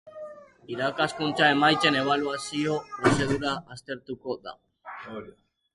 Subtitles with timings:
[0.75, 4.61] Irakaskuntza emaitzen ebaluazio prozedura aztertuko da.